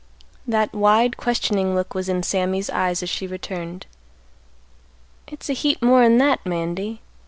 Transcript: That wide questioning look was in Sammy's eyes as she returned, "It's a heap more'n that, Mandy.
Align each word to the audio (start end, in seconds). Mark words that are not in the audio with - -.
That 0.47 0.73
wide 0.73 1.15
questioning 1.15 1.75
look 1.75 1.93
was 1.93 2.09
in 2.09 2.23
Sammy's 2.23 2.71
eyes 2.71 3.03
as 3.03 3.09
she 3.11 3.27
returned, 3.27 3.85
"It's 5.27 5.47
a 5.47 5.53
heap 5.53 5.79
more'n 5.79 6.17
that, 6.17 6.43
Mandy. 6.43 7.01